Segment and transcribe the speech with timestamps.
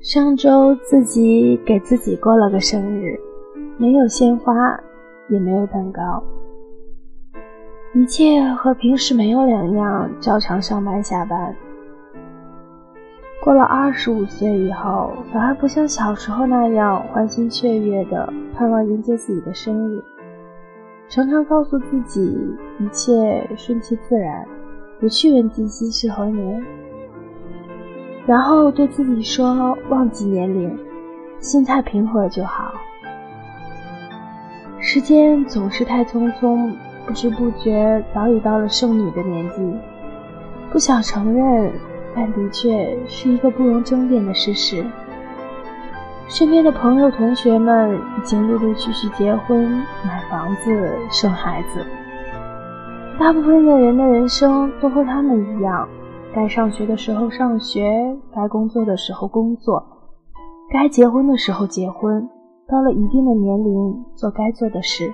[0.00, 3.18] 上周自己给自己过了个生日，
[3.76, 4.54] 没有鲜花，
[5.28, 6.22] 也没有蛋糕，
[7.92, 11.52] 一切和平时没有两样，照常上班下班。
[13.42, 20.00] 过了二十五岁以后，反而不像小时候那样欢欣雀跃的盼望迎接自己的生日，
[21.08, 24.46] 常常告诉自己一切顺其自然，
[25.00, 26.64] 不去问今夕是何年，
[28.28, 30.78] 然后对自己说忘记年龄，
[31.40, 32.74] 心态平和就好。
[34.78, 36.70] 时间总是太匆匆，
[37.06, 39.74] 不知不觉早已到了剩女的年纪，
[40.70, 41.72] 不想承认。
[42.14, 44.84] 但的确是一个不容争辩的事实。
[46.26, 49.70] 身边的朋友、同学们已经陆陆续续结婚、
[50.04, 51.82] 买房子、生孩子。
[53.18, 55.88] 大部分的人的人生都和他们一样：
[56.38, 59.84] 该上学的时候上学，该工作的时候工作，
[60.70, 62.28] 该结婚的时候结婚。
[62.68, 65.12] 到了一定的年龄，做该做的事，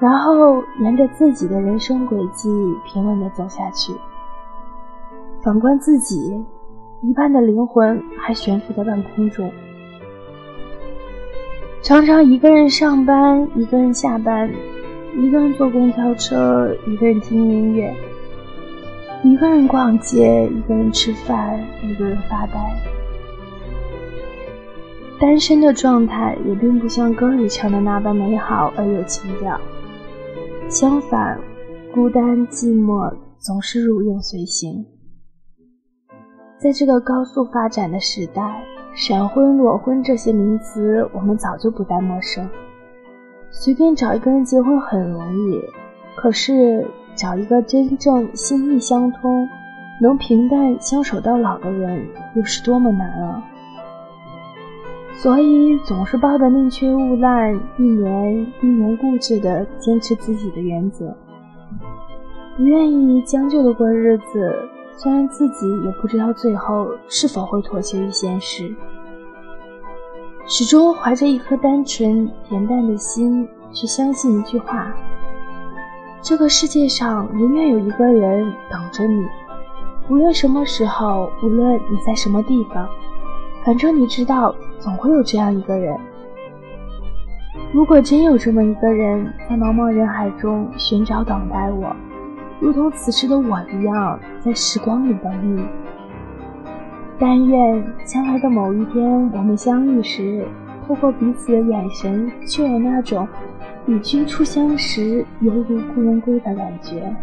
[0.00, 2.48] 然后沿着自己的人生轨迹
[2.84, 3.92] 平稳的走下去。
[5.44, 6.44] 反观自己，
[7.04, 9.48] 一半的灵魂还悬浮在半空中，
[11.82, 14.50] 常常一个人上班，一个人下班，
[15.16, 17.94] 一个人坐公交车，一个人听音乐，
[19.24, 22.60] 一个人逛街，一个人吃饭，一个人发呆。
[25.18, 29.58] 单身的状态也并不像歌里唱的那般美好而有情调，
[30.68, 31.40] 相反，
[31.94, 34.84] 孤单寂寞总是如影随形。
[36.58, 38.62] 在这个高速发展的时代，
[38.94, 42.46] 闪婚、裸婚这些名词我们早就不再陌生。
[43.50, 45.58] 随便找一个人结婚很容易，
[46.14, 49.48] 可是找一个真正心意相通、
[50.00, 53.42] 能平淡相守到老的人，又是多么难啊！
[55.14, 61.16] 所以总是抱着宁缺毋滥、一年一年固执的坚持自己的原则，
[62.56, 64.52] 不愿意将就的过日子。
[64.96, 68.72] 虽然自己也不知道最后是否会妥协于现实，
[70.46, 74.94] 始终怀着一颗单纯恬淡的心去相信一句话：
[76.24, 79.26] 这个世界上永远有一个人等着你，
[80.08, 82.88] 无论什么时候，无论你在什么地方，
[83.62, 85.94] 反正你知道总会有这样一个人。
[87.74, 91.94] 如果真有这么一个人在茫茫人海中寻找等待我。
[92.58, 95.62] 如同此时的我一样，在时光里等你。
[97.18, 100.48] 但愿将来的某一天，我们相遇时，
[100.88, 103.28] 透过彼此的眼神，就有那种
[103.86, 107.14] 与君初相识，犹如故人归的感觉。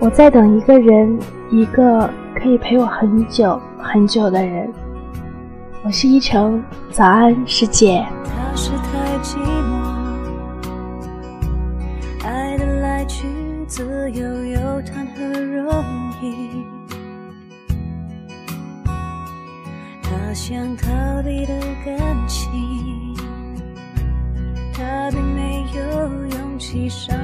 [0.00, 1.18] 我在等一个人，
[1.50, 3.60] 一个可以陪我很久。
[3.78, 4.72] 很久的人，
[5.84, 8.02] 我是依晨，早安，师姐。
[20.46, 23.16] 想逃避的感情，
[24.74, 27.18] 他并没有勇气伤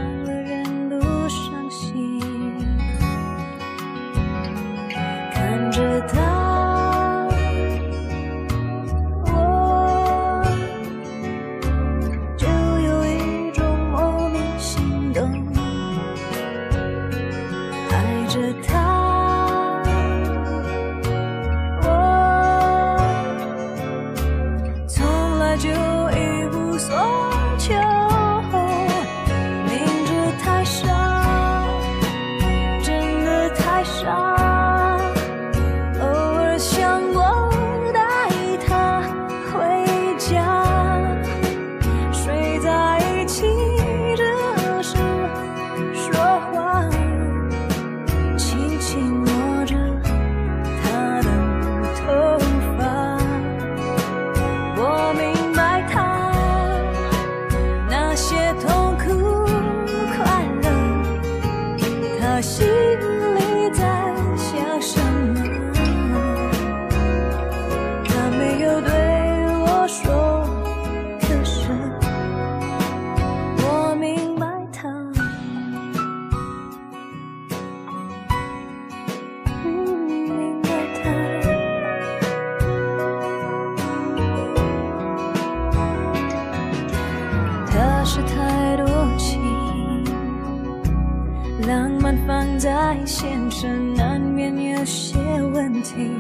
[93.20, 95.18] 现实难免有些
[95.52, 96.10] 问题。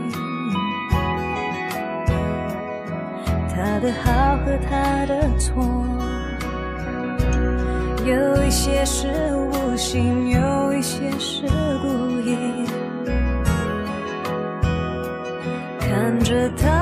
[3.48, 5.64] 他的好和他的错，
[8.04, 11.46] 有一些是无心，有一些是
[11.80, 12.36] 故意。
[15.80, 16.79] 看着他。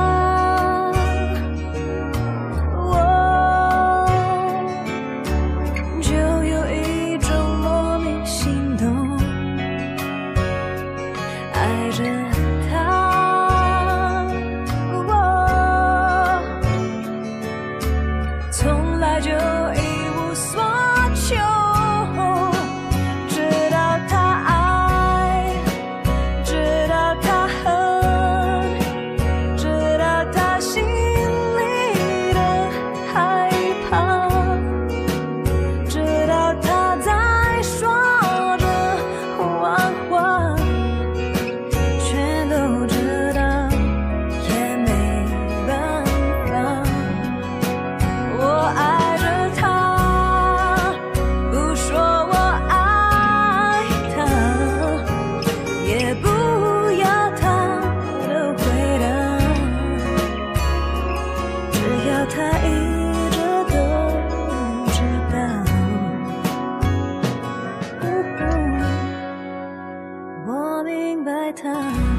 [71.62, 72.17] 他。